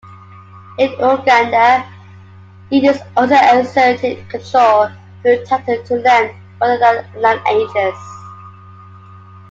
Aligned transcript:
In 0.79 0.91
Uganda, 0.93 1.85
leaders 2.71 2.97
also 3.15 3.35
exerted 3.35 4.27
control 4.31 4.89
through 5.21 5.45
title 5.45 5.83
to 5.83 5.97
land, 5.97 6.31
rather 6.59 6.79
than 6.79 7.21
lineages. 7.21 7.99